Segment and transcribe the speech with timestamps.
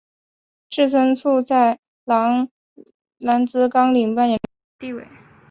[0.67, 2.49] 志村簇在郎
[3.19, 4.39] 兰兹纲领扮演
[4.79, 5.07] 重要地位。